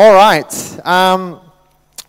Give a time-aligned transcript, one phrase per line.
[0.00, 0.86] All right.
[0.86, 1.42] Um,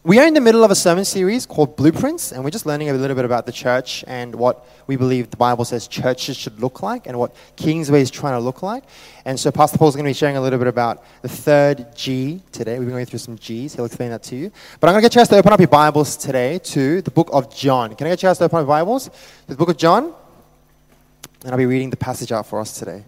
[0.05, 2.89] we are in the middle of a sermon series called Blueprints, and we're just learning
[2.89, 6.57] a little bit about the church and what we believe the Bible says churches should
[6.61, 8.85] look like and what Kingsway is trying to look like.
[9.25, 11.93] And so, Pastor Paul is going to be sharing a little bit about the third
[11.93, 12.79] G today.
[12.79, 13.75] We've been going through some G's.
[13.75, 14.53] He'll explain that to you.
[14.79, 17.11] But I'm going to get you guys to open up your Bibles today to the
[17.11, 17.93] book of John.
[17.97, 20.13] Can I get you guys to open up your Bibles to the book of John?
[21.43, 23.03] And I'll be reading the passage out for us today.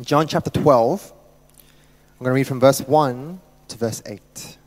[0.00, 1.13] John chapter 12.
[2.14, 4.58] I'm going to read from verse 1 to verse 8.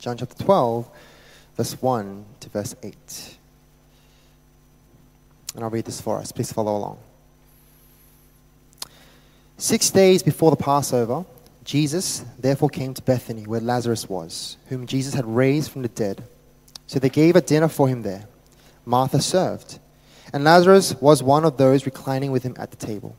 [0.00, 0.88] John chapter 12,
[1.56, 3.36] verse 1 to verse 8.
[5.54, 6.32] And I'll read this for us.
[6.32, 6.98] Please follow along.
[9.56, 11.24] Six days before the Passover,
[11.64, 16.24] Jesus therefore came to Bethany, where Lazarus was, whom Jesus had raised from the dead.
[16.86, 18.26] So they gave a dinner for him there.
[18.84, 19.78] Martha served,
[20.32, 23.14] and Lazarus was one of those reclining with him at the table.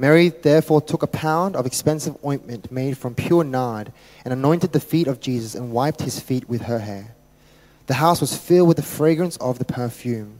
[0.00, 3.92] Mary therefore took a pound of expensive ointment made from pure nard
[4.24, 7.14] and anointed the feet of Jesus and wiped his feet with her hair.
[7.86, 10.38] The house was filled with the fragrance of the perfume.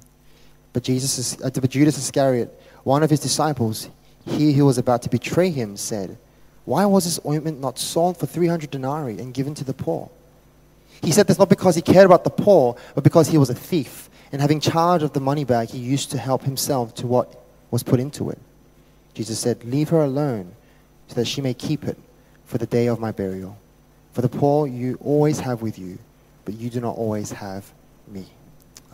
[0.73, 3.91] But, Jesus, uh, Judas Iscariot, one of his disciples,
[4.25, 6.17] he who was about to betray him, said,
[6.65, 10.09] Why was this ointment not sold for 300 denarii and given to the poor?
[11.03, 13.55] He said this not because he cared about the poor, but because he was a
[13.55, 17.45] thief, and having charge of the money bag, he used to help himself to what
[17.71, 18.39] was put into it.
[19.15, 20.55] Jesus said, Leave her alone,
[21.09, 21.99] so that she may keep it
[22.45, 23.57] for the day of my burial.
[24.13, 25.99] For the poor you always have with you,
[26.45, 27.71] but you do not always have
[28.09, 28.27] me.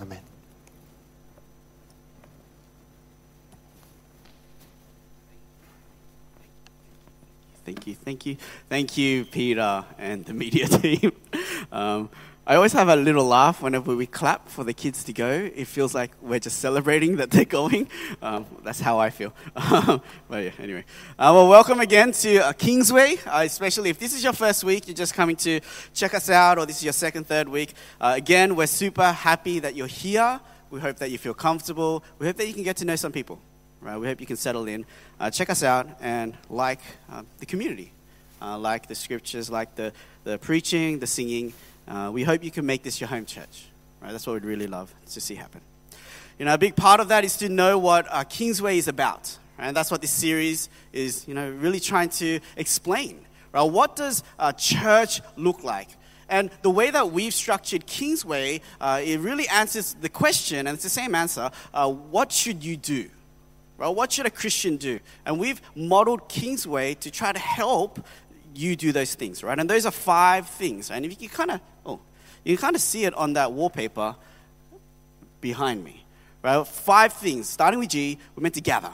[0.00, 0.20] Amen.
[7.64, 8.36] Thank you, thank you,
[8.68, 11.10] thank you, Peter and the media team.
[11.72, 12.10] Um,
[12.48, 15.50] I always have a little laugh whenever we clap for the kids to go.
[15.52, 17.88] It feels like we're just celebrating that they're going.
[18.22, 19.34] Um, that's how I feel.
[19.54, 20.84] but yeah, anyway.
[21.18, 24.86] Uh, well, welcome again to uh, Kingsway, uh, especially if this is your first week,
[24.86, 25.58] you're just coming to
[25.92, 27.74] check us out, or this is your second, third week.
[28.00, 30.38] Uh, again, we're super happy that you're here.
[30.70, 32.04] We hope that you feel comfortable.
[32.20, 33.40] We hope that you can get to know some people.
[33.80, 33.98] Right?
[33.98, 34.86] We hope you can settle in.
[35.18, 36.80] Uh, check us out and like
[37.38, 37.92] the community,
[38.40, 41.52] like the scriptures, like the, the preaching, the singing.
[41.88, 43.66] Uh, we hope you can make this your home church.
[44.00, 44.12] Right?
[44.12, 45.60] That's what we'd really love to see happen.
[46.38, 49.38] You know, a big part of that is to know what uh, Kingsway is about.
[49.58, 49.68] Right?
[49.68, 53.24] And that's what this series is, you know, really trying to explain.
[53.52, 53.62] Right?
[53.62, 55.88] What does a church look like?
[56.28, 60.82] And the way that we've structured Kingsway, uh, it really answers the question, and it's
[60.82, 63.08] the same answer uh, what should you do?
[63.78, 63.88] Right?
[63.88, 65.00] What should a Christian do?
[65.24, 68.04] And we've modeled Kingsway to try to help
[68.56, 69.58] you do those things, right?
[69.58, 70.90] And those are five things.
[70.90, 72.00] And if you can kind of oh,
[72.44, 74.16] you can kind of see it on that wallpaper
[75.40, 76.04] behind me.
[76.42, 76.66] Right?
[76.66, 78.92] Five things, starting with G, we're meant to gather.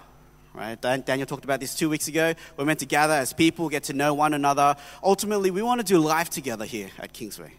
[0.54, 0.80] Right?
[0.80, 2.34] Daniel talked about this two weeks ago.
[2.56, 4.76] We're meant to gather as people, get to know one another.
[5.02, 7.52] Ultimately, we want to do life together here at Kingsway.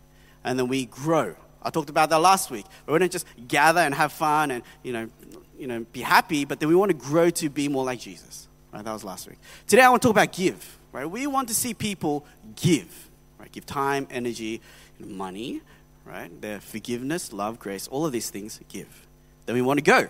[0.43, 1.35] And then we grow.
[1.61, 2.65] I talked about that last week.
[2.85, 5.09] We want to just gather and have fun and, you know,
[5.57, 8.47] you know, be happy, but then we want to grow to be more like Jesus.
[8.71, 8.83] Right?
[8.83, 9.37] That was last week.
[9.67, 10.79] Today I want to talk about give.
[10.93, 11.09] Right?
[11.09, 13.09] We want to see people give.
[13.37, 13.51] Right?
[13.51, 14.61] Give time, energy,
[14.99, 15.61] money,
[16.05, 16.41] right?
[16.41, 19.05] Their forgiveness, love, grace, all of these things give.
[19.45, 20.07] Then we want to go.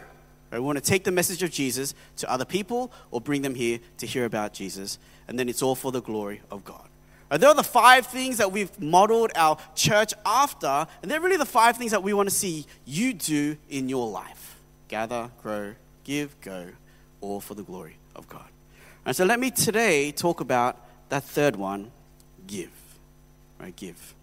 [0.51, 0.59] Right?
[0.59, 3.79] We want to take the message of Jesus to other people or bring them here
[3.97, 4.99] to hear about Jesus.
[5.27, 6.87] And then it's all for the glory of God.
[7.31, 7.39] Right?
[7.39, 11.45] There are the five things that we've modeled our church after, and they're really the
[11.45, 15.73] five things that we want to see you do in your life gather, grow,
[16.03, 16.67] give, go,
[17.19, 18.52] all for the glory of God.
[19.05, 21.91] And so let me today talk about that third one
[22.47, 22.71] give.
[23.59, 23.75] Right?
[23.75, 24.13] Give.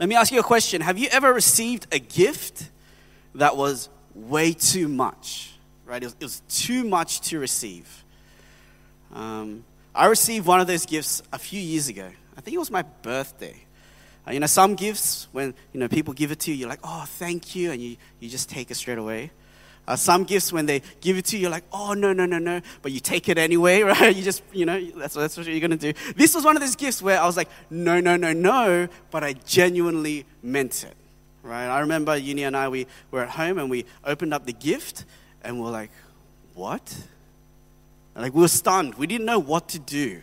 [0.00, 0.80] Let me ask you a question.
[0.80, 2.70] Have you ever received a gift
[3.34, 5.52] that was way too much?
[5.86, 6.02] Right?
[6.02, 8.04] It was, it was too much to receive.
[9.12, 9.64] Um,
[9.94, 12.10] I received one of those gifts a few years ago.
[12.36, 13.64] I think it was my birthday.
[14.26, 16.80] Uh, you know, some gifts, when you know people give it to you, you're like,
[16.82, 19.30] oh, thank you, and you, you just take it straight away.
[19.86, 22.38] Uh, some gifts, when they give it to you, you're like, oh, no, no, no,
[22.38, 22.60] no.
[22.80, 24.14] But you take it anyway, right?
[24.14, 25.92] You just, you know, that's, that's what you're going to do.
[26.16, 28.88] This was one of those gifts where I was like, no, no, no, no.
[29.10, 30.94] But I genuinely meant it,
[31.42, 31.66] right?
[31.66, 35.04] I remember Uni and I, we were at home and we opened up the gift
[35.42, 35.90] and we we're like,
[36.54, 36.96] what?
[38.14, 38.94] like, we were stunned.
[38.94, 40.22] We didn't know what to do.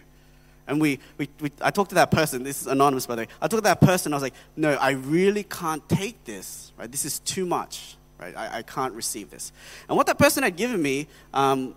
[0.66, 3.28] And we, we, we, I talked to that person, this is anonymous by the way.
[3.42, 6.90] I talked to that person, I was like, no, I really can't take this, right?
[6.90, 8.38] This is too much right?
[8.38, 9.52] I, I can't receive this.
[9.90, 11.76] And what that person had given me um,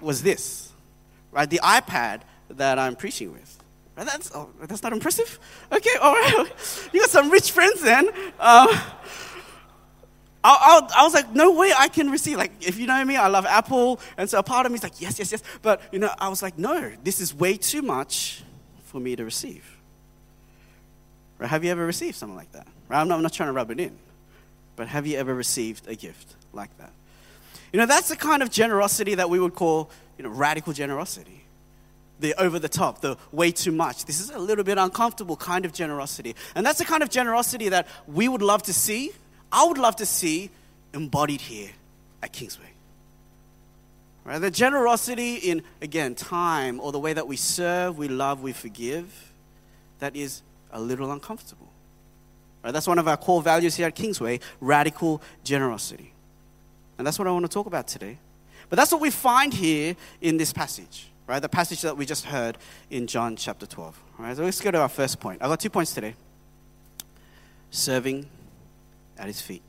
[0.00, 0.70] was this,
[1.32, 1.50] right?
[1.50, 3.58] The iPad that I'm preaching with.
[3.96, 4.06] Right?
[4.06, 5.38] That's, oh, that's not impressive?
[5.70, 6.46] Okay, all right.
[6.92, 8.08] You got some rich friends then.
[8.40, 8.68] Um,
[10.44, 12.36] I, I, was like, no way I can receive.
[12.36, 14.00] Like, if you know me, I love Apple.
[14.16, 15.42] And so a part of me is like, yes, yes, yes.
[15.62, 18.42] But, you know, I was like, no, this is way too much
[18.84, 19.64] for me to receive.
[21.38, 21.48] Right?
[21.48, 22.66] Have you ever received something like that?
[22.88, 23.00] Right?
[23.00, 23.96] I'm, not, I'm not trying to rub it in.
[24.76, 26.92] But have you ever received a gift like that?
[27.72, 31.38] You know, that's the kind of generosity that we would call, you know, radical generosity
[32.20, 34.04] the over the top, the way too much.
[34.04, 36.36] This is a little bit uncomfortable kind of generosity.
[36.54, 39.10] And that's the kind of generosity that we would love to see
[39.52, 40.50] I would love to see
[40.94, 41.70] embodied here
[42.22, 42.70] at Kingsway.
[44.24, 44.38] Right?
[44.38, 49.32] The generosity in, again, time or the way that we serve, we love, we forgive,
[49.98, 50.42] that is
[50.72, 51.61] a little uncomfortable.
[52.62, 52.72] Right?
[52.72, 56.12] That's one of our core values here at Kingsway radical generosity.
[56.98, 58.18] And that's what I want to talk about today.
[58.68, 61.40] But that's what we find here in this passage, right?
[61.40, 62.56] The passage that we just heard
[62.90, 64.00] in John chapter 12.
[64.18, 65.42] All right, so let's go to our first point.
[65.42, 66.14] I've got two points today
[67.70, 68.26] serving
[69.18, 69.62] at his feet.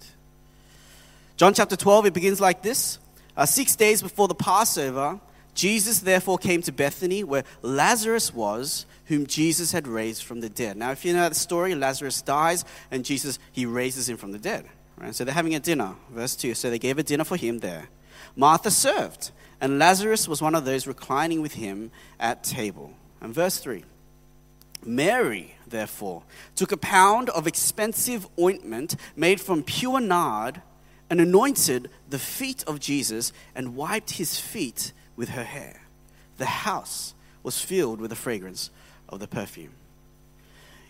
[1.35, 2.99] John chapter 12, it begins like this
[3.35, 5.19] uh, Six days before the Passover,
[5.53, 10.77] Jesus therefore came to Bethany where Lazarus was, whom Jesus had raised from the dead.
[10.77, 14.39] Now, if you know the story, Lazarus dies and Jesus, he raises him from the
[14.39, 14.65] dead.
[14.97, 15.13] Right?
[15.13, 16.53] So they're having a dinner, verse 2.
[16.53, 17.89] So they gave a dinner for him there.
[18.35, 22.94] Martha served, and Lazarus was one of those reclining with him at table.
[23.21, 23.83] And verse 3
[24.85, 26.23] Mary, therefore,
[26.55, 30.61] took a pound of expensive ointment made from pure nard
[31.09, 35.81] and anointed the feet of Jesus and wiped his feet with her hair.
[36.38, 37.13] The house
[37.44, 38.71] was filled with the fragrance
[39.09, 39.73] of the perfume.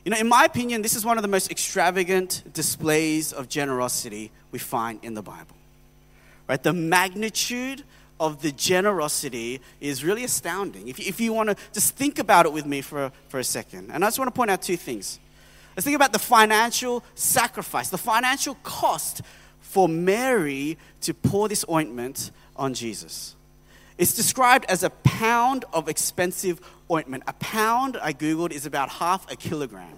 [0.06, 4.32] You know, in my opinion, this is one of the most extravagant displays of generosity
[4.52, 5.56] we find in the Bible.
[6.48, 6.62] Right?
[6.62, 7.84] The magnitude
[8.20, 10.88] of the generosity is really astounding.
[10.88, 13.92] If, if you want to just think about it with me for, for a second.
[13.92, 15.20] And I just want to point out two things.
[15.76, 19.22] Let's think about the financial sacrifice, the financial cost
[19.62, 23.36] for Mary to pour this ointment on Jesus.
[23.98, 26.60] It's described as a pound of expensive
[26.90, 27.24] ointment.
[27.28, 29.94] A pound, I Googled, is about half a kilogram.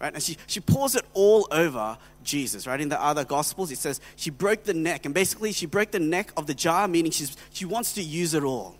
[0.00, 0.12] Right?
[0.12, 2.80] And she, she pours it all over Jesus, right?
[2.80, 5.04] In the other gospels, it says she broke the neck.
[5.04, 8.34] And basically, she broke the neck of the jar, meaning she's, she wants to use
[8.34, 8.76] it all.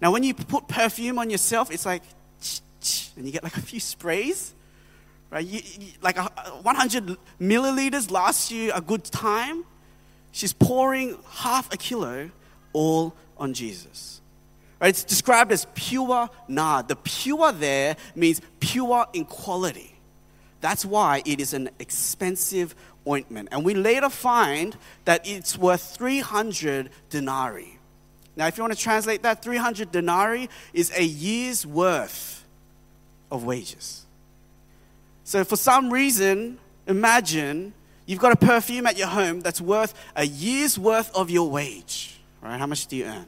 [0.00, 2.02] Now, when you put perfume on yourself, it's like,
[3.16, 4.54] and you get like a few sprays,
[5.30, 5.44] right?
[5.44, 9.64] You, you, like a, 100 milliliters lasts you a good time.
[10.32, 12.30] She's pouring half a kilo
[12.72, 14.20] all on Jesus.
[14.80, 14.88] Right?
[14.88, 16.88] It's described as pure nard.
[16.88, 19.94] The pure there means pure in quality.
[20.60, 22.74] That's why it is an expensive
[23.06, 23.48] ointment.
[23.52, 27.78] And we later find that it's worth 300 denarii.
[28.36, 32.44] Now, if you want to translate that, 300 denarii is a year's worth
[33.30, 34.06] of wages.
[35.24, 37.72] So, for some reason, imagine
[38.06, 42.13] you've got a perfume at your home that's worth a year's worth of your wage.
[42.44, 42.58] Right?
[42.58, 43.26] How much do you earn?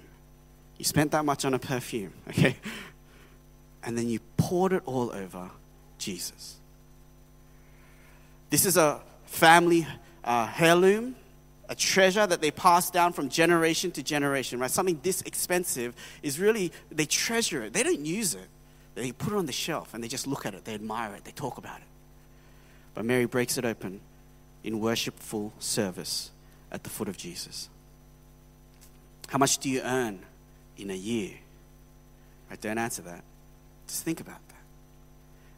[0.76, 2.56] You spent that much on a perfume, okay?
[3.82, 5.50] And then you poured it all over
[5.96, 6.56] Jesus.
[8.50, 9.86] This is a family
[10.22, 11.16] uh, heirloom,
[11.68, 14.70] a treasure that they pass down from generation to generation, right?
[14.70, 17.72] Something this expensive is really, they treasure it.
[17.72, 18.48] They don't use it.
[18.94, 21.24] They put it on the shelf and they just look at it, they admire it,
[21.24, 21.86] they talk about it.
[22.94, 24.00] But Mary breaks it open
[24.62, 26.30] in worshipful service
[26.70, 27.68] at the foot of Jesus.
[29.28, 30.20] How much do you earn
[30.76, 31.32] in a year?
[32.50, 33.25] I don't answer that.
[33.87, 34.54] Just think about that.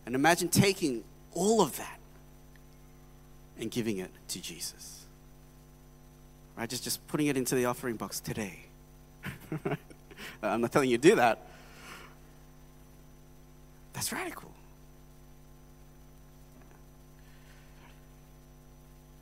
[0.06, 1.98] And imagine taking all of that
[3.58, 5.04] and giving it to Jesus.
[6.56, 6.68] Right?
[6.68, 8.60] Just, just putting it into the offering box today.
[10.42, 11.46] I'm not telling you to do that.
[13.92, 14.50] That's radical.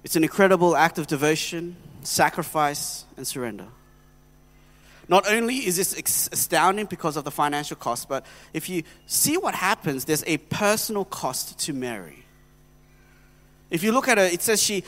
[0.05, 3.67] It's an incredible act of devotion, sacrifice, and surrender.
[5.09, 9.55] Not only is this astounding because of the financial cost, but if you see what
[9.55, 12.25] happens, there's a personal cost to Mary.
[13.71, 14.85] If you look at her, it says she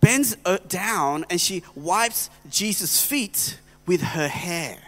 [0.00, 4.78] bends uh, down and she wipes Jesus' feet with her hair.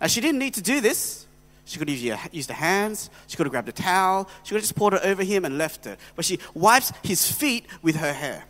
[0.00, 1.26] Now, she didn't need to do this.
[1.64, 3.08] She could have used her hands.
[3.28, 4.28] She could have grabbed a towel.
[4.42, 5.98] She could have just poured it over him and left it.
[6.16, 8.44] But she wipes his feet with her hair.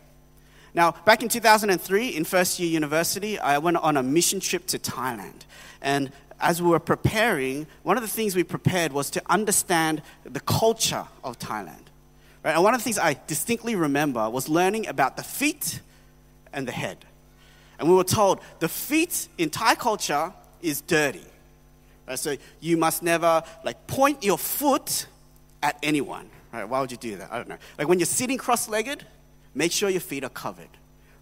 [0.75, 4.79] Now, back in 2003, in first year university, I went on a mission trip to
[4.79, 5.41] Thailand.
[5.81, 10.39] And as we were preparing, one of the things we prepared was to understand the
[10.39, 11.85] culture of Thailand.
[12.43, 12.55] Right?
[12.55, 15.79] And one of the things I distinctly remember was learning about the feet
[16.51, 17.05] and the head.
[17.79, 21.25] And we were told the feet in Thai culture is dirty.
[22.07, 22.17] Right?
[22.17, 25.05] So you must never like point your foot
[25.61, 26.29] at anyone.
[26.51, 26.67] Right?
[26.67, 27.31] Why would you do that?
[27.31, 27.57] I don't know.
[27.77, 29.05] Like when you're sitting cross-legged,
[29.53, 30.69] make sure your feet are covered.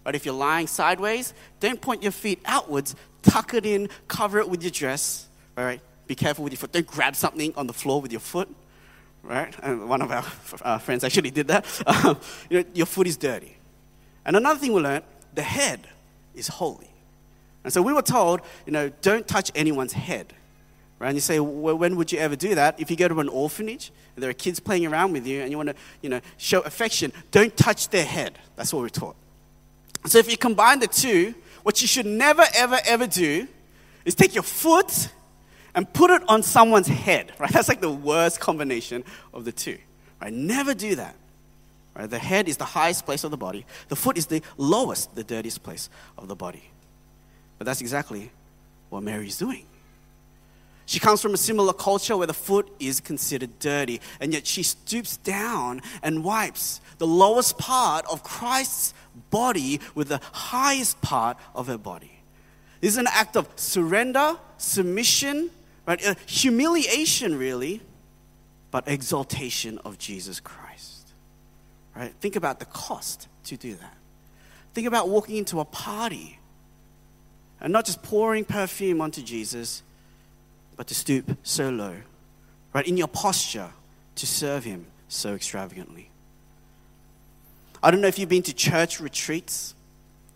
[0.06, 0.16] Right?
[0.16, 4.64] If you're lying sideways, don't point your feet outwards, tuck it in, cover it with
[4.64, 5.28] your dress.
[5.58, 5.82] All right?
[6.08, 6.72] Be careful with your foot.
[6.72, 8.50] Don't grab something on the floor with your foot.
[9.24, 9.56] Right?
[9.62, 10.26] And one of our
[10.64, 11.66] uh, friends actually did that.
[11.86, 12.20] Um,
[12.50, 13.58] you know, your foot is dirty.
[14.26, 15.88] And another thing we learned the head
[16.34, 16.92] is holy.
[17.64, 20.34] And so we were told, you know, don't touch anyone's head.
[21.02, 21.08] Right?
[21.08, 22.80] And you say, well, when would you ever do that?
[22.80, 25.50] If you go to an orphanage and there are kids playing around with you and
[25.50, 28.38] you want to, you know, show affection, don't touch their head.
[28.56, 29.16] That's what we're taught.
[30.06, 33.48] So if you combine the two, what you should never, ever, ever do
[34.06, 35.10] is take your foot
[35.74, 37.32] and put it on someone's head.
[37.40, 37.52] Right?
[37.52, 39.04] That's like the worst combination
[39.34, 39.80] of the two.
[40.22, 40.32] Right?
[40.32, 41.16] Never do that.
[41.96, 42.08] Right?
[42.08, 43.66] The head is the highest place of the body.
[43.88, 46.70] The foot is the lowest, the dirtiest place of the body.
[47.58, 48.30] But that's exactly
[48.92, 49.66] what Mary is doing.
[50.92, 54.62] She comes from a similar culture where the foot is considered dirty, and yet she
[54.62, 58.94] stoops down and wipes the lowest part of Christ's
[59.30, 62.12] body with the highest part of her body.
[62.82, 65.50] This is an act of surrender, submission,
[65.88, 66.04] right?
[66.26, 67.82] Humiliation, really,
[68.70, 71.14] but exaltation of Jesus Christ.
[71.96, 72.14] Right?
[72.20, 73.98] Think about the cost to do that.
[74.74, 76.38] Think about walking into a party
[77.62, 79.84] and not just pouring perfume onto Jesus,
[80.82, 81.96] but to stoop so low,
[82.74, 82.88] right?
[82.88, 83.70] In your posture
[84.16, 86.10] to serve Him so extravagantly.
[87.84, 89.76] I don't know if you've been to church retreats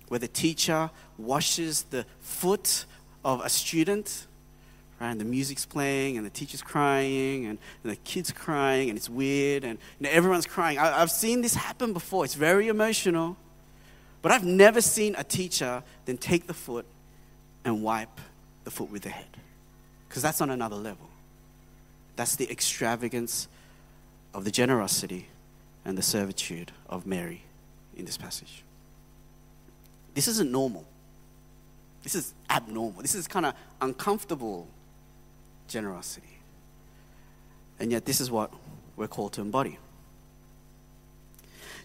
[0.07, 2.85] where the teacher washes the foot
[3.23, 4.27] of a student,
[5.01, 5.09] right?
[5.09, 9.09] And the music's playing, and the teacher's crying, and, and the kid's crying, and it's
[9.09, 10.77] weird, and everyone's crying.
[10.77, 12.23] I, I've seen this happen before.
[12.23, 13.35] It's very emotional.
[14.21, 16.85] But I've never seen a teacher then take the foot
[17.63, 18.21] and wipe
[18.63, 19.25] the foot with the head.
[20.07, 21.09] Because that's on another level.
[22.15, 23.47] That's the extravagance
[24.33, 25.27] of the generosity
[25.83, 27.43] and the servitude of Mary
[27.95, 28.63] in this passage.
[30.13, 30.85] This isn't normal.
[32.03, 33.01] This is abnormal.
[33.01, 34.67] This is kind of uncomfortable
[35.67, 36.39] generosity.
[37.79, 38.53] And yet, this is what
[38.95, 39.77] we're called to embody.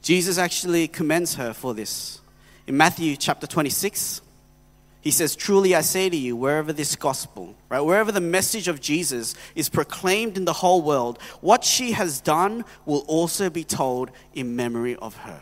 [0.02, 2.20] Jesus actually commends her for this.
[2.66, 4.22] In Matthew chapter 26,
[5.00, 8.80] he says, Truly I say to you, wherever this gospel, right, wherever the message of
[8.80, 14.10] Jesus is proclaimed in the whole world, what she has done will also be told
[14.34, 15.40] in memory of her.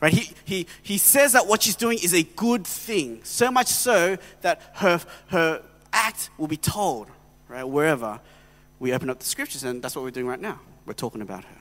[0.00, 0.12] Right?
[0.12, 4.16] He, he, he says that what she's doing is a good thing, so much so
[4.42, 7.08] that her, her act will be told,
[7.48, 8.20] right, wherever
[8.78, 10.60] we open up the scriptures, and that's what we're doing right now.
[10.86, 11.56] We're talking about her.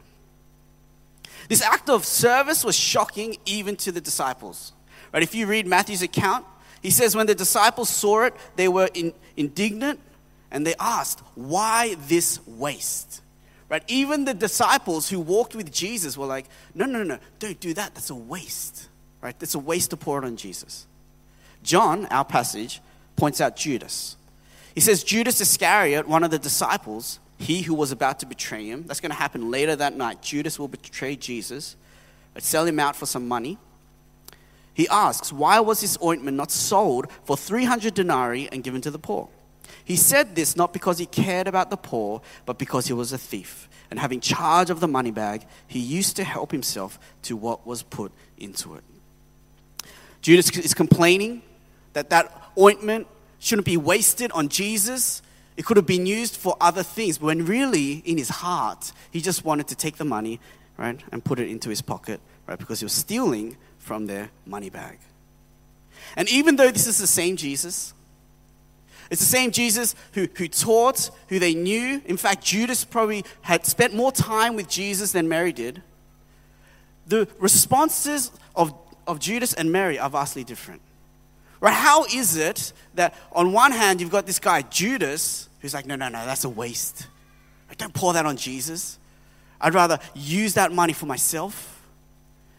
[1.49, 4.73] This act of service was shocking even to the disciples.
[5.13, 5.23] Right?
[5.23, 6.45] If you read Matthew's account,
[6.81, 9.99] he says, when the disciples saw it, they were in, indignant
[10.51, 13.21] and they asked, Why this waste?
[13.69, 13.83] Right?
[13.87, 17.73] Even the disciples who walked with Jesus were like, No, no, no, no, don't do
[17.73, 17.93] that.
[17.95, 18.87] That's a waste.
[19.21, 19.37] Right?
[19.39, 20.85] That's a waste to pour it on Jesus.
[21.63, 22.81] John, our passage,
[23.15, 24.15] points out Judas.
[24.75, 28.83] He says, Judas Iscariot, one of the disciples, he who was about to betray him,
[28.85, 30.21] that's going to happen later that night.
[30.21, 31.75] Judas will betray Jesus,
[32.37, 33.57] sell him out for some money.
[34.77, 38.99] He asks, Why was this ointment not sold for 300 denarii and given to the
[38.99, 39.27] poor?
[39.83, 43.17] He said this not because he cared about the poor, but because he was a
[43.17, 43.67] thief.
[43.89, 47.81] And having charge of the money bag, he used to help himself to what was
[47.81, 48.83] put into it.
[50.21, 51.41] Judas is complaining
[51.93, 53.07] that that ointment
[53.39, 55.23] shouldn't be wasted on Jesus.
[55.55, 59.43] It could have been used for other things, when really, in his heart, he just
[59.43, 60.39] wanted to take the money,
[60.77, 63.57] right, and put it into his pocket, right, because he was stealing
[63.87, 64.99] from their money bag.
[66.17, 67.93] And even though this is the same Jesus,
[69.09, 72.01] it's the same Jesus who, who taught, who they knew.
[72.05, 75.81] In fact, Judas probably had spent more time with Jesus than Mary did.
[77.07, 78.73] The responses of,
[79.07, 80.81] of Judas and Mary are vastly different.
[81.61, 81.73] Right?
[81.73, 85.95] How is it that on one hand you've got this guy, Judas, who's like, no,
[85.95, 87.07] no, no, that's a waste.
[87.71, 88.99] I don't pour that on Jesus.
[89.61, 91.76] I'd rather use that money for myself.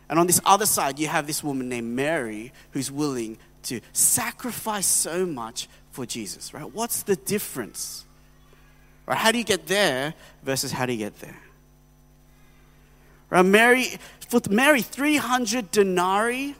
[0.08, 4.86] And on this other side, you have this woman named Mary who's willing to sacrifice
[4.86, 6.72] so much for Jesus, right?
[6.72, 8.06] What's the difference?
[9.06, 9.18] Right?
[9.18, 11.38] How do you get there versus how do you get there?
[13.30, 13.44] Right?
[13.44, 13.98] Mary,
[14.28, 16.54] for Mary, 300 denarii,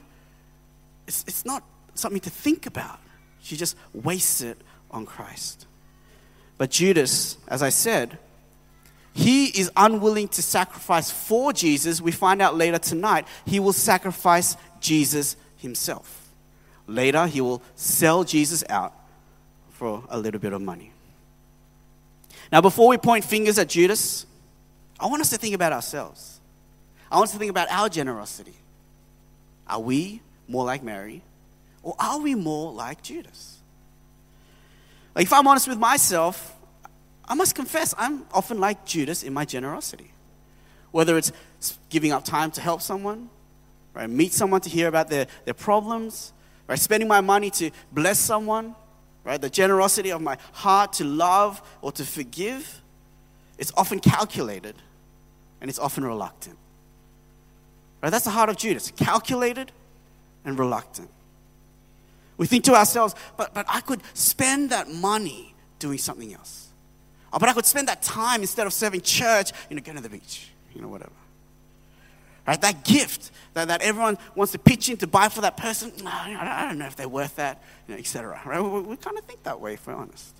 [1.07, 1.63] it's, it's not
[1.95, 2.99] something to think about.
[3.41, 4.57] She just wastes it
[4.91, 5.65] on Christ.
[6.57, 8.17] But Judas, as I said,
[9.19, 11.99] he is unwilling to sacrifice for Jesus.
[11.99, 16.29] We find out later tonight, he will sacrifice Jesus himself.
[16.87, 18.93] Later, he will sell Jesus out
[19.71, 20.93] for a little bit of money.
[22.49, 24.25] Now, before we point fingers at Judas,
[24.97, 26.39] I want us to think about ourselves.
[27.11, 28.55] I want us to think about our generosity.
[29.67, 31.23] Are we more like Mary
[31.83, 33.57] or are we more like Judas?
[35.13, 36.55] Like, if I'm honest with myself,
[37.29, 40.11] I must confess I'm often like Judas in my generosity.
[40.91, 41.31] Whether it's
[41.89, 43.29] giving up time to help someone,
[43.93, 46.33] right, meet someone to hear about their, their problems,
[46.67, 48.73] right, spending my money to bless someone,
[49.23, 52.81] right, the generosity of my heart to love or to forgive,
[53.59, 54.75] it's often calculated
[55.61, 56.57] and it's often reluctant.
[58.01, 59.71] Right, that's the heart of Judas, calculated
[60.45, 61.09] and reluctant.
[62.37, 66.68] We think to ourselves, but, but I could spend that money doing something else.
[67.31, 70.03] Oh, but I could spend that time instead of serving church, you know, going to
[70.03, 71.11] the beach, you know, whatever.
[72.47, 72.59] Right?
[72.61, 76.65] That gift that, that everyone wants to pitch in to buy for that person, I
[76.67, 78.41] don't know if they're worth that, you know, etc.
[78.45, 78.61] Right?
[78.61, 80.35] We, we kind of think that way, if we're honest.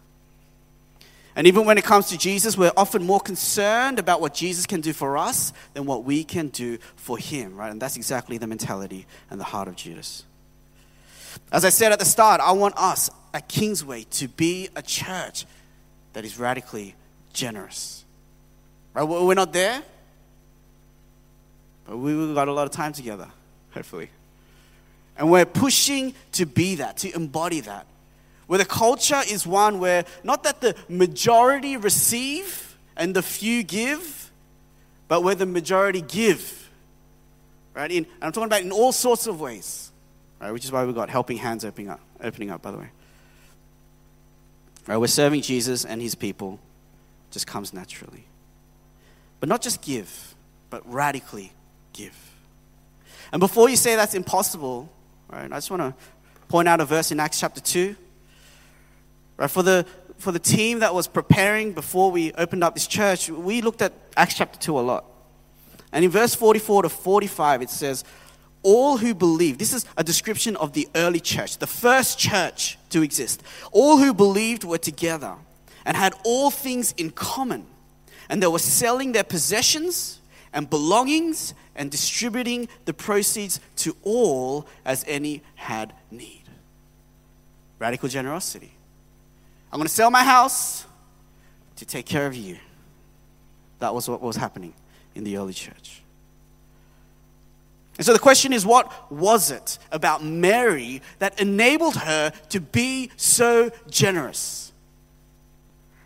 [1.35, 4.81] And even when it comes to Jesus, we're often more concerned about what Jesus can
[4.81, 7.71] do for us than what we can do for him, right?
[7.71, 10.25] And that's exactly the mentality and the heart of Judas.
[11.51, 15.45] As I said at the start, I want us at Kingsway to be a church
[16.19, 16.95] that is radically
[17.31, 18.03] generous.
[18.93, 19.03] Right?
[19.05, 19.81] We're not there,
[21.87, 23.29] but we've got a lot of time together,
[23.71, 24.09] hopefully.
[25.17, 27.87] And we're pushing to be that, to embody that.
[28.47, 34.29] Where the culture is one where not that the majority receive and the few give,
[35.07, 36.69] but where the majority give.
[37.73, 37.91] Right?
[37.91, 39.89] In, and I'm talking about in all sorts of ways.
[40.41, 42.89] Right, which is why we've got helping hands opening up, opening up, by the way.
[44.89, 46.59] Right, we're serving Jesus and his people
[47.29, 48.25] just comes naturally.
[49.39, 50.33] But not just give,
[50.71, 51.53] but radically
[51.93, 52.17] give.
[53.31, 54.89] And before you say that's impossible,
[55.31, 55.93] right, I just want to
[56.47, 57.95] point out a verse in Acts chapter 2.
[59.37, 59.85] Right, for the
[60.17, 63.93] for the team that was preparing before we opened up this church, we looked at
[64.17, 65.05] Acts chapter 2 a lot.
[65.91, 68.03] And in verse 44 to 45, it says,
[68.61, 73.01] all who believe, this is a description of the early church, the first church to
[73.01, 73.41] exist.
[73.71, 75.35] All who believed were together
[75.85, 77.65] and had all things in common.
[78.29, 80.19] And they were selling their possessions
[80.53, 86.43] and belongings and distributing the proceeds to all as any had need.
[87.79, 88.73] Radical generosity.
[89.71, 90.85] I'm going to sell my house
[91.77, 92.57] to take care of you.
[93.79, 94.73] That was what was happening
[95.15, 96.01] in the early church.
[97.99, 103.11] And so the question is what was it about Mary that enabled her to be
[103.17, 104.71] so generous?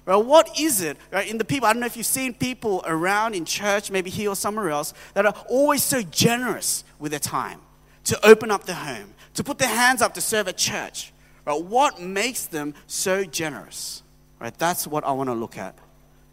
[0.07, 1.67] Well, what is it right, in the people?
[1.67, 4.95] I don't know if you've seen people around in church, maybe here or somewhere else,
[5.13, 7.61] that are always so generous with their time
[8.05, 11.13] to open up their home, to put their hands up to serve at church.
[11.45, 11.61] Right?
[11.61, 14.01] What makes them so generous?
[14.39, 14.57] Right?
[14.57, 15.77] That's what I want to look at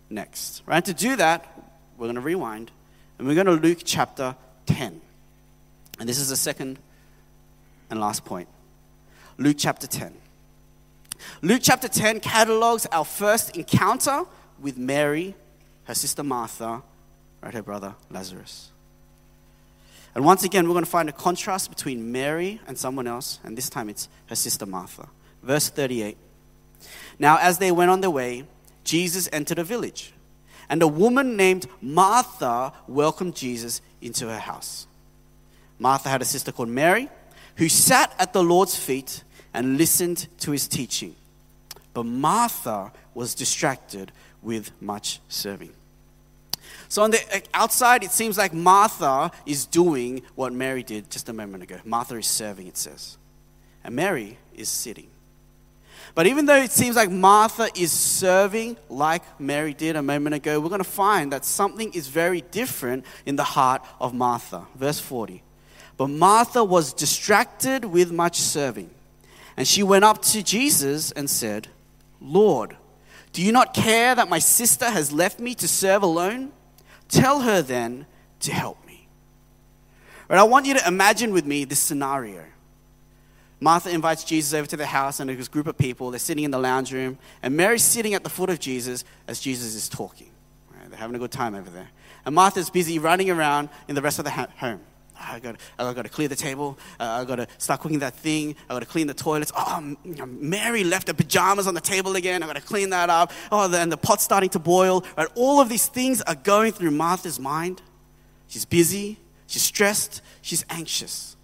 [0.08, 0.62] next.
[0.64, 0.82] Right?
[0.86, 1.44] To do that,
[1.98, 2.70] we're going to rewind
[3.18, 5.02] and we're going to Luke chapter 10.
[6.00, 6.78] And this is the second
[7.90, 8.48] and last point
[9.38, 10.12] Luke chapter 10.
[11.42, 14.24] Luke chapter 10 catalogs our first encounter
[14.58, 15.34] with Mary,
[15.84, 16.82] her sister Martha,
[17.42, 18.70] right, her brother Lazarus.
[20.14, 23.56] And once again, we're going to find a contrast between Mary and someone else, and
[23.56, 25.08] this time it's her sister Martha.
[25.42, 26.16] Verse 38.
[27.18, 28.44] Now, as they went on their way,
[28.82, 30.12] Jesus entered a village,
[30.68, 34.86] and a woman named Martha welcomed Jesus into her house.
[35.80, 37.08] Martha had a sister called Mary
[37.56, 41.16] who sat at the Lord's feet and listened to his teaching.
[41.92, 44.12] But Martha was distracted
[44.42, 45.72] with much serving.
[46.88, 51.28] So on the uh, outside, it seems like Martha is doing what Mary did just
[51.28, 51.78] a moment ago.
[51.84, 53.16] Martha is serving, it says.
[53.82, 55.08] And Mary is sitting.
[56.14, 60.60] But even though it seems like Martha is serving like Mary did a moment ago,
[60.60, 64.66] we're going to find that something is very different in the heart of Martha.
[64.74, 65.42] Verse 40.
[66.00, 68.88] But Martha was distracted with much serving.
[69.58, 71.68] And she went up to Jesus and said,
[72.22, 72.74] Lord,
[73.34, 76.52] do you not care that my sister has left me to serve alone?
[77.10, 78.06] Tell her then
[78.40, 79.08] to help me.
[80.26, 82.44] Right, I want you to imagine with me this scenario.
[83.60, 86.10] Martha invites Jesus over to the house and there's a group of people.
[86.10, 89.38] They're sitting in the lounge room, and Mary's sitting at the foot of Jesus as
[89.38, 90.30] Jesus is talking.
[90.70, 91.90] Right, they're having a good time over there.
[92.24, 94.80] And Martha's busy running around in the rest of the home.
[95.20, 96.78] I got, I got to clear the table.
[96.98, 98.56] Uh, I got to start cooking that thing.
[98.68, 99.52] I got to clean the toilets.
[99.54, 102.42] Oh, Mary left her pajamas on the table again.
[102.42, 103.32] I got to clean that up.
[103.52, 105.04] Oh, then the pot's starting to boil.
[105.16, 105.28] Right?
[105.34, 107.82] All of these things are going through Martha's mind.
[108.48, 109.18] She's busy.
[109.46, 110.22] She's stressed.
[110.42, 111.36] She's anxious.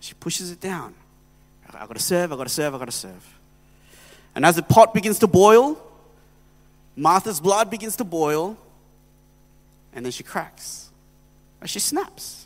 [0.00, 0.94] She pushes it down.
[1.74, 2.32] I got to serve.
[2.32, 2.74] I got to serve.
[2.74, 3.38] I got to serve.
[4.34, 5.82] And as the pot begins to boil,
[6.94, 8.56] Martha's blood begins to boil,
[9.92, 10.90] and then she cracks.
[11.64, 12.37] She snaps.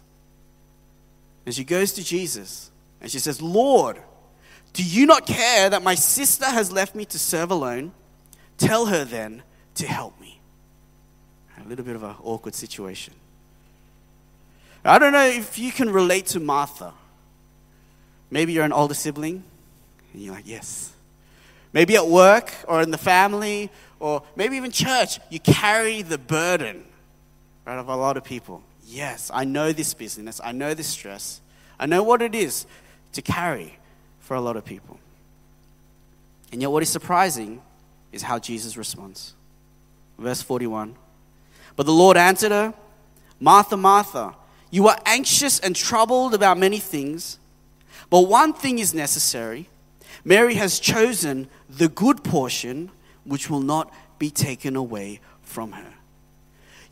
[1.44, 3.98] And she goes to Jesus and she says, Lord,
[4.72, 7.92] do you not care that my sister has left me to serve alone?
[8.58, 9.42] Tell her then
[9.74, 10.40] to help me.
[11.64, 13.14] A little bit of an awkward situation.
[14.84, 16.92] I don't know if you can relate to Martha.
[18.30, 19.44] Maybe you're an older sibling
[20.12, 20.92] and you're like, yes.
[21.72, 26.84] Maybe at work or in the family or maybe even church, you carry the burden
[27.64, 28.62] right, of a lot of people.
[28.86, 31.40] Yes, I know this business, I know this stress,
[31.78, 32.66] I know what it is
[33.12, 33.78] to carry
[34.20, 34.98] for a lot of people.
[36.52, 37.62] And yet, what is surprising
[38.12, 39.34] is how Jesus responds.
[40.18, 40.94] Verse 41
[41.76, 42.74] But the Lord answered her,
[43.40, 44.34] Martha, Martha,
[44.70, 47.38] you are anxious and troubled about many things,
[48.10, 49.68] but one thing is necessary.
[50.24, 52.90] Mary has chosen the good portion
[53.24, 55.94] which will not be taken away from her.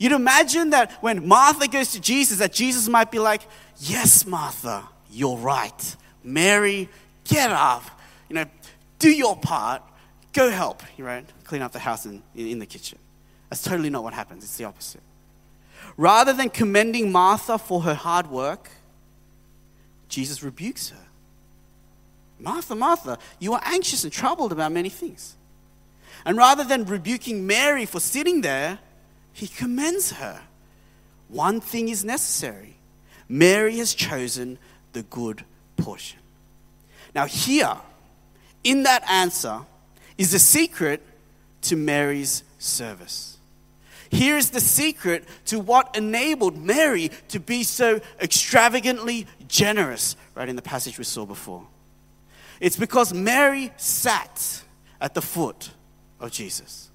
[0.00, 3.42] You'd imagine that when Martha goes to Jesus, that Jesus might be like,
[3.76, 5.96] Yes, Martha, you're right.
[6.24, 6.88] Mary,
[7.24, 7.84] get up.
[8.30, 8.44] You know,
[8.98, 9.82] do your part.
[10.32, 11.28] Go help, right?
[11.44, 12.98] Clean up the house in, in the kitchen.
[13.50, 14.42] That's totally not what happens.
[14.42, 15.02] It's the opposite.
[15.98, 18.70] Rather than commending Martha for her hard work,
[20.08, 21.06] Jesus rebukes her.
[22.38, 25.36] Martha, Martha, you are anxious and troubled about many things.
[26.24, 28.78] And rather than rebuking Mary for sitting there,
[29.32, 30.40] he commends her.
[31.28, 32.76] One thing is necessary
[33.28, 34.58] Mary has chosen
[34.92, 35.44] the good
[35.76, 36.18] portion.
[37.14, 37.76] Now, here,
[38.64, 39.60] in that answer,
[40.18, 41.00] is the secret
[41.62, 43.38] to Mary's service.
[44.10, 50.56] Here is the secret to what enabled Mary to be so extravagantly generous, right in
[50.56, 51.64] the passage we saw before.
[52.58, 54.62] It's because Mary sat
[55.00, 55.70] at the foot
[56.18, 56.89] of Jesus.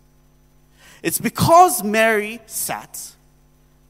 [1.05, 2.99] It's because Mary sat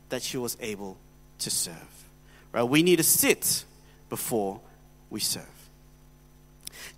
[0.10, 0.98] that she was able
[1.40, 2.04] to serve.
[2.52, 2.64] Right?
[2.64, 3.64] We need to sit
[4.10, 4.60] before
[5.10, 5.70] we serve.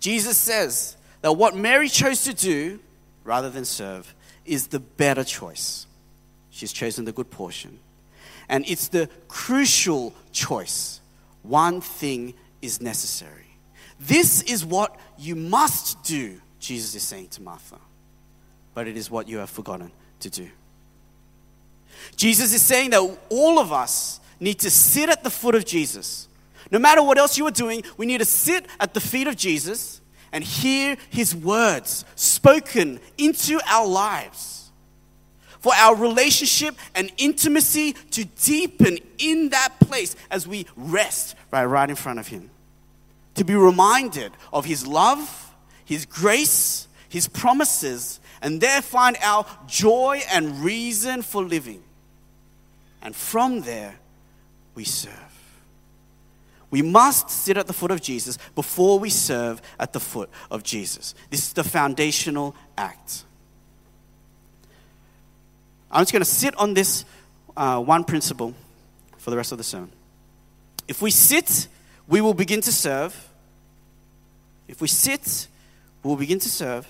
[0.00, 2.80] Jesus says that what Mary chose to do
[3.22, 4.12] rather than serve
[4.44, 5.86] is the better choice.
[6.50, 7.78] She's chosen the good portion.
[8.48, 11.00] And it's the crucial choice.
[11.42, 13.46] One thing is necessary.
[14.00, 17.78] This is what you must do, Jesus is saying to Martha.
[18.78, 20.48] But it is what you have forgotten to do.
[22.14, 26.28] Jesus is saying that all of us need to sit at the foot of Jesus.
[26.70, 29.34] No matter what else you are doing, we need to sit at the feet of
[29.34, 34.70] Jesus and hear his words spoken into our lives.
[35.58, 41.90] For our relationship and intimacy to deepen in that place as we rest right, right
[41.90, 42.48] in front of him
[43.34, 45.52] to be reminded of His love,
[45.84, 51.82] His grace, His promises, and there find our joy and reason for living.
[53.02, 53.96] And from there,
[54.74, 55.12] we serve.
[56.70, 60.62] We must sit at the foot of Jesus before we serve at the foot of
[60.62, 61.14] Jesus.
[61.30, 63.24] This is the foundational act.
[65.90, 67.04] I'm just going to sit on this
[67.56, 68.54] uh, one principle
[69.16, 69.90] for the rest of the sermon.
[70.86, 71.68] If we sit,
[72.06, 73.28] we will begin to serve.
[74.66, 75.48] If we sit,
[76.02, 76.86] we'll begin to serve.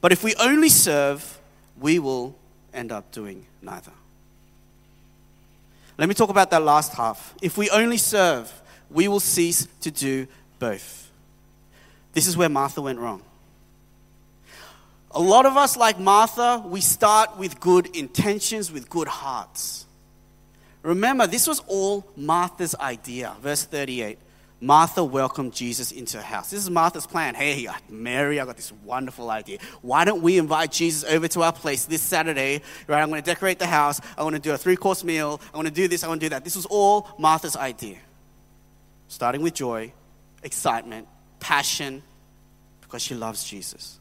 [0.00, 1.38] But if we only serve,
[1.80, 2.34] we will
[2.72, 3.92] end up doing neither.
[5.98, 7.34] Let me talk about that last half.
[7.40, 8.52] If we only serve,
[8.90, 10.26] we will cease to do
[10.58, 11.10] both.
[12.12, 13.22] This is where Martha went wrong.
[15.12, 19.86] A lot of us, like Martha, we start with good intentions, with good hearts.
[20.82, 23.34] Remember, this was all Martha's idea.
[23.40, 24.18] Verse 38.
[24.60, 26.50] Martha welcomed Jesus into her house.
[26.50, 27.34] This is Martha's plan.
[27.34, 29.58] Hey, Mary, I got this wonderful idea.
[29.82, 32.62] Why don't we invite Jesus over to our place this Saturday?
[32.86, 34.00] Right, I'm going to decorate the house.
[34.16, 35.42] I want to do a three course meal.
[35.52, 36.04] I want to do this.
[36.04, 36.42] I want to do that.
[36.42, 37.98] This was all Martha's idea.
[39.08, 39.92] Starting with joy,
[40.42, 41.06] excitement,
[41.38, 42.02] passion,
[42.80, 44.00] because she loves Jesus.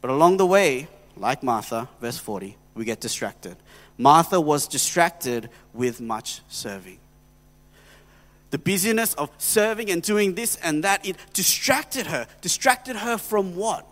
[0.00, 3.56] But along the way, like Martha, verse 40, we get distracted.
[3.98, 7.00] Martha was distracted with much serving
[8.50, 12.26] the busyness of serving and doing this and that, it distracted her.
[12.40, 13.86] Distracted her from what?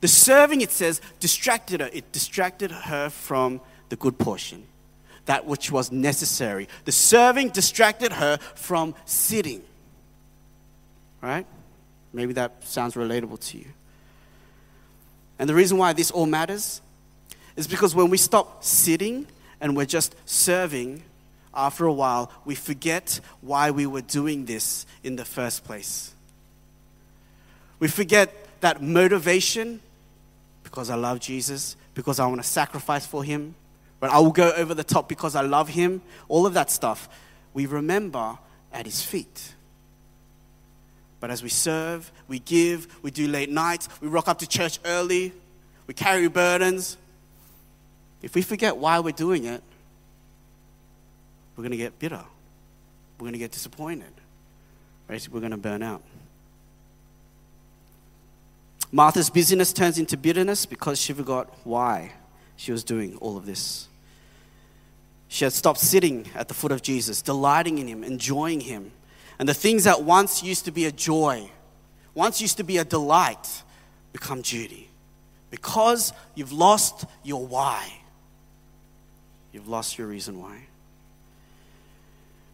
[0.00, 1.90] The serving, it says, distracted her.
[1.92, 4.64] It distracted her from the good portion,
[5.26, 6.68] that which was necessary.
[6.84, 9.62] The serving distracted her from sitting.
[11.20, 11.46] Right?
[12.12, 13.66] Maybe that sounds relatable to you.
[15.38, 16.80] And the reason why this all matters
[17.56, 19.26] is because when we stop sitting
[19.60, 21.02] and we're just serving,
[21.54, 26.14] after a while, we forget why we were doing this in the first place.
[27.78, 29.80] We forget that motivation
[30.62, 33.54] because I love Jesus, because I want to sacrifice for him,
[33.98, 37.08] but I will go over the top because I love him, all of that stuff.
[37.52, 38.38] we remember
[38.72, 39.54] at his feet.
[41.18, 44.78] But as we serve, we give, we do late nights, we rock up to church
[44.84, 45.32] early,
[45.86, 46.96] we carry burdens.
[48.22, 49.62] If we forget why we're doing it,
[51.60, 52.24] we're going to get bitter.
[53.18, 54.14] We're going to get disappointed.
[55.06, 56.00] We're going to burn out.
[58.90, 62.12] Martha's busyness turns into bitterness because she forgot why
[62.56, 63.88] she was doing all of this.
[65.28, 68.92] She had stopped sitting at the foot of Jesus, delighting in him, enjoying him.
[69.38, 71.50] And the things that once used to be a joy,
[72.14, 73.64] once used to be a delight,
[74.14, 74.88] become duty.
[75.50, 78.00] Because you've lost your why.
[79.52, 80.68] You've lost your reason why.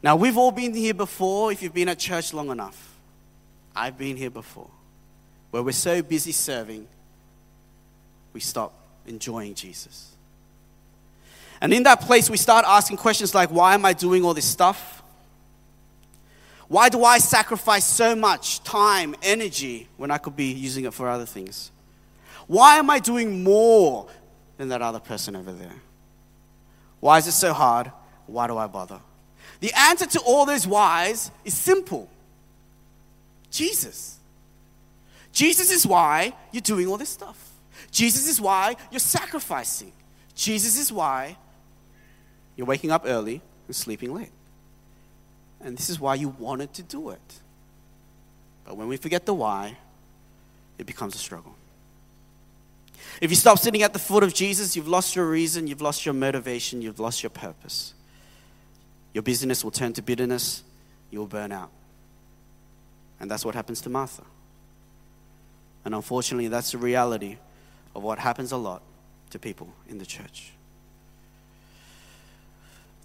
[0.02, 2.94] Now, we've all been here before if you've been at church long enough.
[3.74, 4.70] I've been here before
[5.50, 6.86] where we're so busy serving,
[8.34, 8.74] we stop
[9.06, 10.14] enjoying Jesus.
[11.62, 14.44] And in that place, we start asking questions like, why am I doing all this
[14.44, 15.02] stuff?
[16.68, 21.08] Why do I sacrifice so much time, energy, when I could be using it for
[21.08, 21.70] other things?
[22.46, 24.08] Why am I doing more
[24.58, 25.72] than that other person over there?
[27.00, 27.90] Why is it so hard?
[28.26, 29.00] Why do I bother?
[29.60, 32.10] The answer to all those whys is simple
[33.50, 34.18] Jesus.
[35.32, 37.50] Jesus is why you're doing all this stuff.
[37.90, 39.92] Jesus is why you're sacrificing.
[40.34, 41.36] Jesus is why
[42.56, 44.32] you're waking up early and sleeping late.
[45.60, 47.40] And this is why you wanted to do it.
[48.64, 49.76] But when we forget the why,
[50.78, 51.54] it becomes a struggle.
[53.20, 56.04] If you stop sitting at the foot of Jesus, you've lost your reason, you've lost
[56.04, 57.94] your motivation, you've lost your purpose.
[59.16, 60.62] Your busyness will turn to bitterness,
[61.10, 61.70] you'll burn out.
[63.18, 64.24] And that's what happens to Martha.
[65.86, 67.38] And unfortunately, that's the reality
[67.94, 68.82] of what happens a lot
[69.30, 70.52] to people in the church.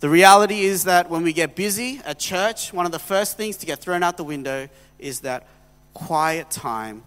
[0.02, 3.56] The reality is that when we get busy at church, one of the first things
[3.56, 4.68] to get thrown out the window
[5.00, 5.48] is that
[5.94, 7.04] quiet time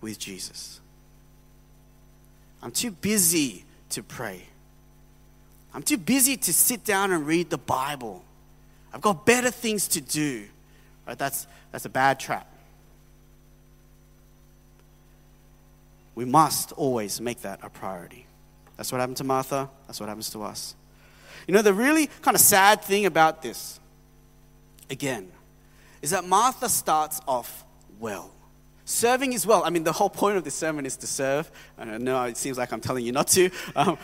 [0.00, 0.80] with Jesus.
[2.60, 4.42] I'm too busy to pray.
[5.72, 8.24] I'm too busy to sit down and read the Bible.
[8.92, 10.44] I've got better things to do.
[11.06, 11.18] Right?
[11.18, 12.46] That's, that's a bad trap.
[16.14, 18.26] We must always make that a priority.
[18.76, 19.70] That's what happened to Martha.
[19.86, 20.74] That's what happens to us.
[21.46, 23.80] You know, the really kind of sad thing about this,
[24.90, 25.30] again,
[26.02, 27.64] is that Martha starts off
[27.98, 28.32] well.
[28.84, 29.62] Serving is well.
[29.64, 31.50] I mean, the whole point of this sermon is to serve.
[31.78, 33.50] I know it seems like I'm telling you not to.
[33.76, 33.98] Um,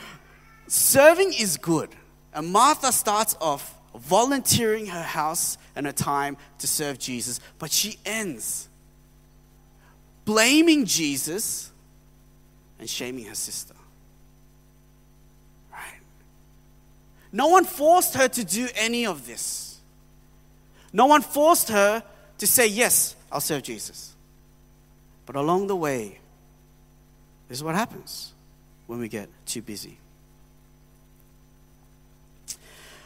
[0.67, 1.91] serving is good.
[2.33, 7.99] And Martha starts off volunteering her house and her time to serve Jesus, but she
[8.05, 8.69] ends
[10.25, 11.71] blaming Jesus
[12.79, 13.75] and shaming her sister.
[15.73, 16.01] Right?
[17.33, 19.81] No one forced her to do any of this.
[20.93, 22.03] No one forced her
[22.39, 24.15] to say, Yes, I'll serve Jesus.
[25.27, 26.19] But along the way,
[27.49, 28.33] this is what happens
[28.87, 29.99] when we get too busy.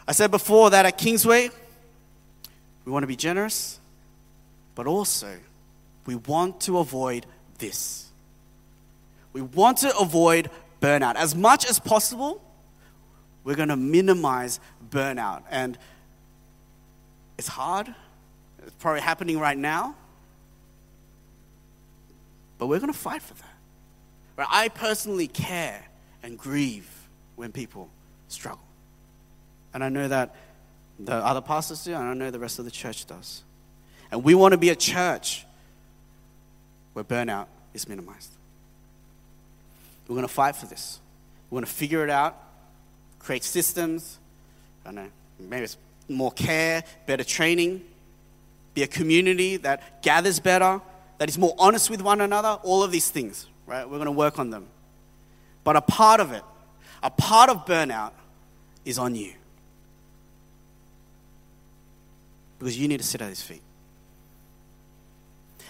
[0.09, 1.51] I said before that at Kingsway,
[2.87, 3.79] we want to be generous,
[4.75, 5.37] but also
[6.07, 7.27] we want to avoid
[7.59, 8.07] this.
[9.35, 10.49] We want to avoid
[10.81, 11.17] burnout.
[11.17, 12.43] As much as possible,
[13.45, 15.43] we're going to minimize burnout.
[15.51, 15.77] And
[17.37, 17.95] it's hard.
[18.63, 19.95] It's probably happening right now.
[22.57, 23.57] But we're going to fight for that.
[24.39, 24.49] Right?
[24.51, 25.85] I personally care
[26.23, 26.89] and grieve
[27.37, 27.91] when people
[28.29, 28.68] struggle.
[29.79, 30.35] And I know that
[30.99, 33.45] the other pastors do, and I know the rest of the church does.
[34.11, 35.47] And we want to be a church
[36.95, 38.33] where burnout is minimized.
[40.09, 40.99] We're going to fight for this.
[41.49, 42.43] We're going to figure it out,
[43.21, 44.19] create systems.
[44.85, 45.77] I don't know, maybe it's
[46.09, 47.85] more care, better training,
[48.75, 50.81] be a community that gathers better,
[51.19, 53.89] that is more honest with one another, all of these things, right?
[53.89, 54.67] We're going to work on them.
[55.63, 56.43] But a part of it,
[57.01, 58.11] a part of burnout
[58.85, 59.35] is on you.
[62.59, 63.63] Because you need to sit at his feet.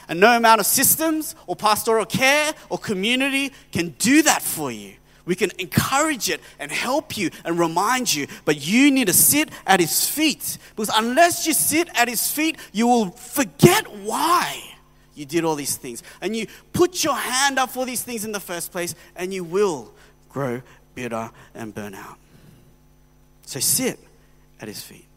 [0.09, 4.95] And no amount of systems or pastoral care or community can do that for you.
[5.27, 9.51] We can encourage it and help you and remind you, but you need to sit
[9.67, 10.57] at his feet.
[10.75, 14.59] Because unless you sit at his feet, you will forget why
[15.15, 16.03] you did all these things.
[16.23, 19.45] And you put your hand up for these things in the first place, and you
[19.45, 19.93] will
[20.31, 20.63] grow
[20.95, 22.17] bitter and burn out.
[23.45, 23.99] So sit
[24.63, 25.08] at his feet.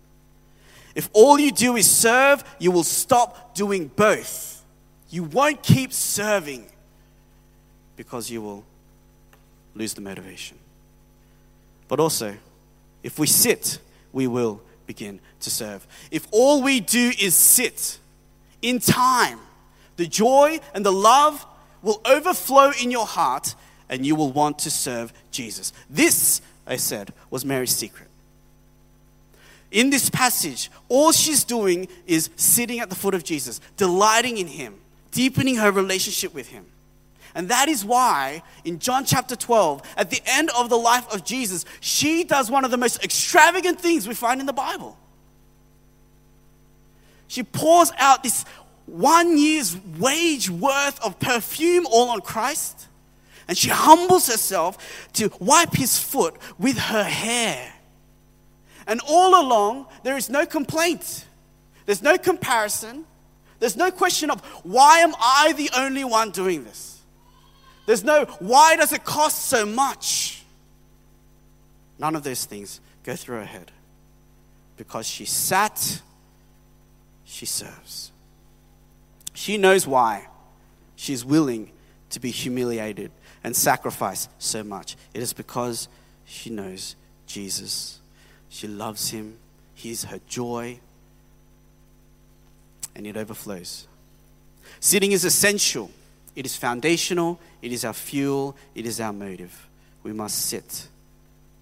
[0.96, 4.64] If all you do is serve, you will stop doing both.
[5.10, 6.68] You won't keep serving
[7.96, 8.64] because you will
[9.76, 10.58] lose the motivation.
[11.88, 12.36] But also,
[13.04, 13.80] if we sit,
[14.12, 15.86] we will begin to serve.
[16.12, 18.00] If all we do is sit,
[18.62, 19.40] in time,
[19.98, 21.46] the joy and the love
[21.82, 23.56] will overflow in your heart
[23.90, 25.74] and you will want to serve Jesus.
[25.90, 28.08] This, I said, was Mary's secret.
[29.72, 34.48] In this passage, all she's doing is sitting at the foot of Jesus, delighting in
[34.48, 34.76] him,
[35.12, 36.66] deepening her relationship with him.
[37.34, 41.24] And that is why in John chapter 12, at the end of the life of
[41.24, 44.98] Jesus, she does one of the most extravagant things we find in the Bible.
[47.28, 48.44] She pours out this
[48.86, 52.90] one year's wage worth of perfume all on Christ.
[53.48, 57.74] And she humbles herself to wipe his foot with her hair.
[58.92, 61.24] And all along, there is no complaint,
[61.86, 63.06] there's no comparison,
[63.58, 67.00] there's no question of why am I the only one doing this?
[67.86, 70.44] There's no why does it cost so much?
[72.00, 73.72] None of those things go through her head
[74.76, 76.02] because she sat,
[77.24, 78.12] she serves.
[79.34, 80.28] She knows why
[80.98, 81.72] she's willing
[82.10, 84.98] to be humiliated and sacrifice so much.
[85.14, 85.88] It is because
[86.26, 88.01] she knows Jesus.
[88.52, 89.38] She loves him.
[89.74, 90.80] He's her joy.
[92.94, 93.88] And it overflows.
[94.82, 95.90] Sitting is essential,
[96.36, 99.68] it is foundational, it is our fuel, it is our motive.
[100.04, 100.88] We must sit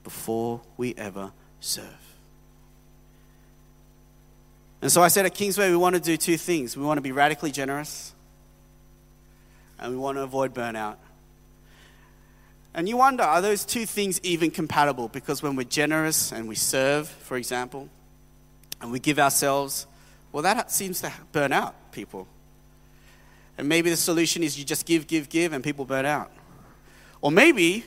[0.04, 1.86] before we ever serve.
[4.82, 6.76] And so I said at Kingsway, we want to do two things.
[6.76, 8.14] We want to be radically generous,
[9.78, 10.96] and we want to avoid burnout.
[12.74, 15.08] And you wonder, are those two things even compatible?
[15.08, 17.90] Because when we're generous and we serve, for example,
[18.82, 19.88] and we give ourselves,
[20.32, 22.28] well, that seems to burn out people.
[23.58, 26.32] And maybe the solution is you just give, give, give, and people burn out.
[27.22, 27.84] Or maybe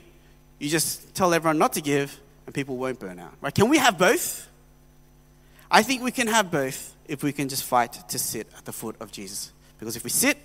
[0.58, 3.32] you just tell everyone not to give, and people won't burn out.
[3.40, 3.54] Right?
[3.54, 4.48] Can we have both?
[5.70, 8.72] I think we can have both if we can just fight to sit at the
[8.72, 9.52] foot of Jesus.
[9.78, 10.36] Because if we sit,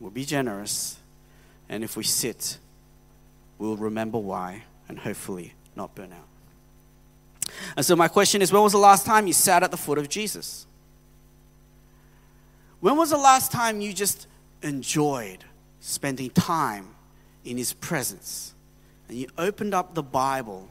[0.00, 0.98] we'll be generous.
[1.68, 2.58] And if we sit,
[3.58, 7.52] we'll remember why and hopefully not burn out.
[7.76, 9.98] And so, my question is when was the last time you sat at the foot
[9.98, 10.66] of Jesus?
[12.80, 14.26] When was the last time you just
[14.62, 15.44] enjoyed
[15.80, 16.88] spending time
[17.44, 18.54] in His presence
[19.08, 20.68] and you opened up the Bible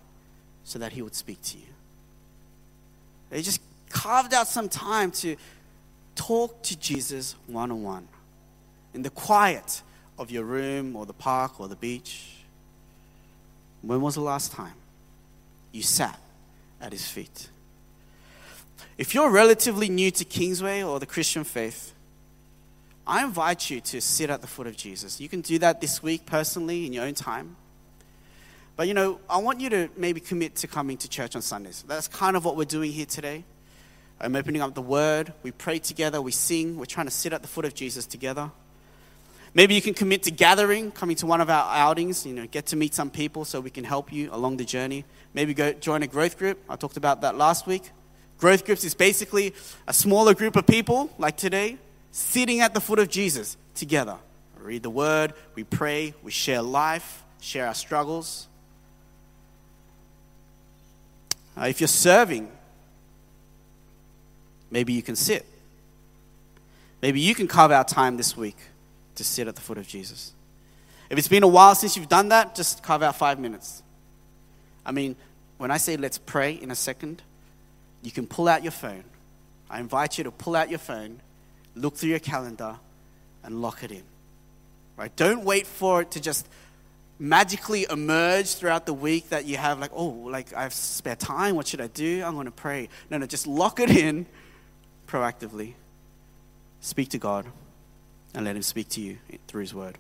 [0.64, 1.64] so that He would speak to you?
[3.32, 5.36] You just carved out some time to
[6.16, 8.08] talk to Jesus one on one
[8.94, 9.82] in the quiet
[10.18, 12.35] of your room or the park or the beach.
[13.86, 14.74] When was the last time
[15.72, 16.20] you sat
[16.82, 17.50] at his feet?
[18.98, 21.94] If you're relatively new to Kingsway or the Christian faith,
[23.06, 25.22] I invite you to sit at the foot of Jesus.
[25.22, 27.56] You can do that this week personally in your own time.
[28.76, 31.84] But you know, I want you to maybe commit to coming to church on Sundays.
[31.88, 33.44] That's kind of what we're doing here today.
[34.20, 37.42] I'm opening up the word, we pray together, we sing, we're trying to sit at
[37.42, 38.50] the foot of Jesus together.
[39.56, 42.66] Maybe you can commit to gathering, coming to one of our outings, you know, get
[42.68, 45.06] to meet some people so we can help you along the journey.
[45.34, 46.60] Maybe go join a growth group.
[46.70, 47.90] I talked about that last week.
[48.38, 49.54] Growth groups is basically
[49.88, 51.78] a smaller group of people, like today,
[52.12, 54.18] sitting at the foot of Jesus together.
[54.60, 58.50] We read the word, we pray, we share life, share our struggles.
[61.58, 62.52] Uh, if you're serving,
[64.70, 65.46] maybe you can sit.
[67.02, 68.58] Maybe you can carve out time this week
[69.16, 70.34] to sit at the foot of Jesus.
[71.10, 73.84] If it's been a while since you've done that, just carve out five minutes.
[74.86, 75.16] I mean,
[75.58, 77.22] when I say let's pray in a second,
[78.02, 79.04] you can pull out your phone.
[79.70, 81.22] I invite you to pull out your phone,
[81.76, 82.78] look through your calendar,
[83.44, 84.04] and lock it in.
[84.98, 85.16] Right?
[85.16, 86.48] Don't wait for it to just
[87.18, 91.56] magically emerge throughout the week that you have like, oh, like I have spare time.
[91.56, 92.24] What should I do?
[92.24, 92.90] I'm going to pray.
[93.10, 94.26] No, no, just lock it in
[95.08, 95.74] proactively.
[96.82, 97.46] Speak to God
[98.36, 99.18] and let Him speak to you
[99.48, 99.98] through His Word.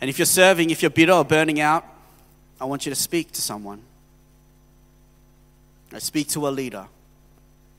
[0.00, 1.84] And if you're serving, if you're bitter or burning out,
[2.60, 3.82] I want you to speak to someone.
[5.92, 6.86] I speak to a leader,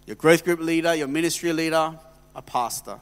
[0.06, 1.98] your growth group leader, your ministry leader,
[2.36, 3.00] a pastor.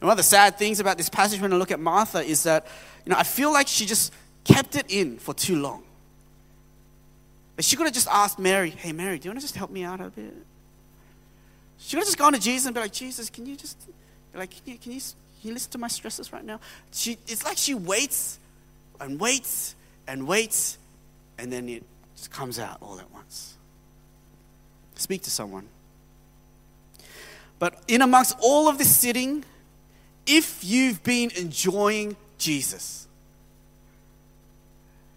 [0.00, 2.44] And one of the sad things about this passage when I look at Martha is
[2.44, 2.66] that,
[3.04, 4.12] you know, I feel like she just
[4.44, 5.82] kept it in for too long.
[7.56, 9.72] But she could have just asked Mary, hey, Mary, do you want to just help
[9.72, 10.32] me out a bit?
[11.78, 13.76] She could have just gone to Jesus and be like, Jesus, can you just
[14.34, 16.60] like, can you, can you, can you listen to my stresses right now?
[16.92, 18.38] She, it's like she waits
[19.00, 19.74] and waits
[20.06, 20.78] and waits,
[21.38, 21.84] and then it
[22.16, 23.56] just comes out all at once.
[24.96, 25.66] Speak to someone.
[27.58, 29.44] But in amongst all of this sitting,
[30.26, 33.06] if you've been enjoying Jesus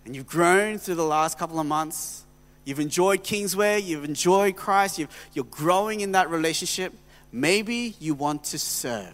[0.05, 2.23] and you've grown through the last couple of months,
[2.65, 6.93] you've enjoyed Kingsway, you've enjoyed Christ, you've, you're growing in that relationship.
[7.31, 9.13] Maybe you want to serve.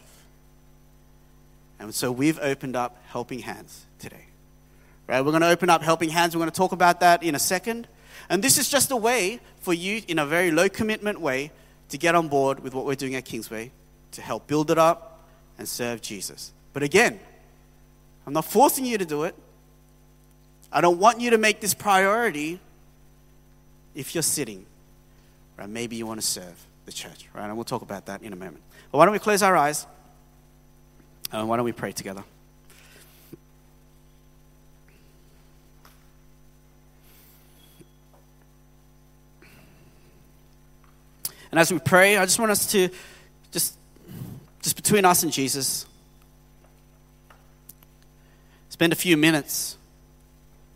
[1.80, 4.26] And so we've opened up Helping Hands today.
[5.06, 5.22] Right?
[5.22, 6.36] We're going to open up Helping Hands.
[6.36, 7.88] We're going to talk about that in a second.
[8.30, 11.52] And this is just a way for you, in a very low commitment way,
[11.90, 13.72] to get on board with what we're doing at Kingsway
[14.12, 15.24] to help build it up
[15.58, 16.52] and serve Jesus.
[16.74, 17.20] But again,
[18.26, 19.36] I'm not forcing you to do it.
[20.72, 22.60] I don't want you to make this priority
[23.96, 24.66] if you're sitting.
[25.58, 25.70] Right?
[25.70, 27.46] Maybe you want to serve the church, right?
[27.46, 28.64] And we'll talk about that in a moment.
[28.92, 29.86] But why don't we close our eyes?
[31.32, 32.24] And why don't we pray together?
[41.52, 42.90] And as we pray, I just want us to
[43.52, 43.76] just
[44.62, 45.86] just between us and Jesus
[48.70, 49.78] spend a few minutes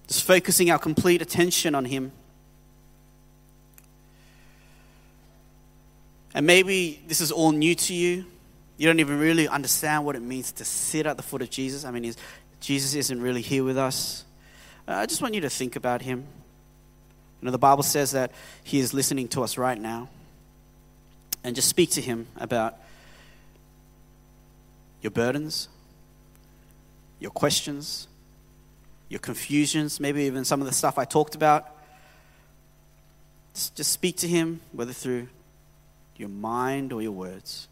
[0.07, 2.11] just focusing our complete attention on him.
[6.33, 8.25] And maybe this is all new to you.
[8.77, 11.85] You don't even really understand what it means to sit at the foot of Jesus.
[11.85, 12.13] I mean,
[12.59, 14.23] Jesus isn't really here with us.
[14.87, 16.25] Uh, I just want you to think about him.
[17.41, 18.31] You know, the Bible says that
[18.63, 20.09] he is listening to us right now.
[21.43, 22.77] And just speak to him about
[25.01, 25.67] your burdens,
[27.19, 28.07] your questions,
[29.09, 31.67] your confusions, maybe even some of the stuff I talked about.
[33.53, 35.27] Just speak to him, whether through
[36.21, 37.67] your mind or your words.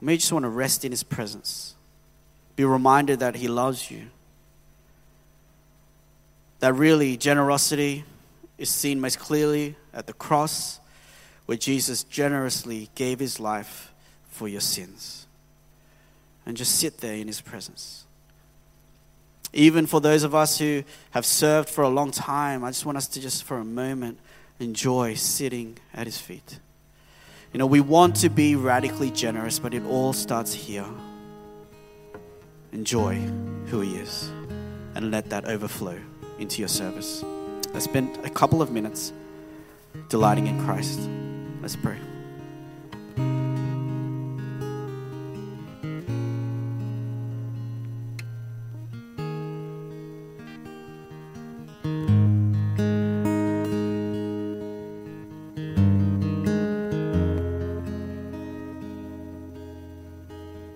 [0.00, 1.74] Or maybe you just want to rest in his presence.
[2.56, 4.06] Be reminded that he loves you.
[6.60, 8.04] That really generosity
[8.56, 10.80] is seen most clearly at the cross,
[11.46, 13.92] where Jesus generously gave his life
[14.28, 15.26] for your sins.
[16.46, 18.06] And just sit there in his presence.
[19.52, 22.98] Even for those of us who have served for a long time, I just want
[22.98, 24.18] us to just for a moment
[24.58, 26.58] enjoy sitting at his feet.
[27.52, 30.86] You know, we want to be radically generous, but it all starts here.
[32.72, 33.14] Enjoy
[33.66, 34.30] who He is
[34.94, 35.98] and let that overflow
[36.38, 37.24] into your service.
[37.72, 39.12] Let's spend a couple of minutes
[40.08, 41.00] delighting in Christ.
[41.62, 41.98] Let's pray.